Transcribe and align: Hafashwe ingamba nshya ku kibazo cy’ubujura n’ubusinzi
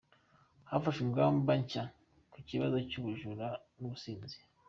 Hafashwe 0.69 1.01
ingamba 1.07 1.51
nshya 1.61 1.83
ku 2.31 2.37
kibazo 2.49 2.77
cy’ubujura 2.89 3.47
n’ubusinzi 3.79 4.37